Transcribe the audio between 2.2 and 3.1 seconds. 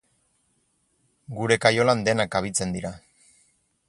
kabitzen dira.